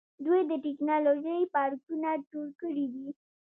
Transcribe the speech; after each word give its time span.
دوی 0.25 0.41
د 0.49 0.51
ټیکنالوژۍ 0.65 1.41
پارکونه 1.55 2.09
جوړ 2.29 2.47
کړي 2.61 2.85
دي. 2.93 3.07